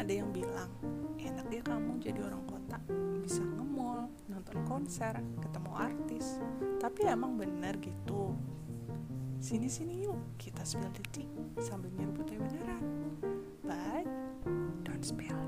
[0.00, 0.72] ada yang bilang
[1.20, 2.80] eh, enaknya kamu jadi orang kota
[3.20, 5.12] bisa nge-mall, nonton konser,
[5.44, 6.40] ketemu artis.
[6.80, 8.32] Tapi emang bener gitu.
[9.36, 11.28] Sini-sini yuk, kita spill detik
[11.60, 12.84] sambil nyeruput beneran.
[13.60, 14.08] But
[14.88, 15.39] don't spill.